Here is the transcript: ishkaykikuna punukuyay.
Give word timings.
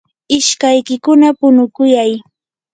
ishkaykikuna 0.37 1.27
punukuyay. 1.39 2.11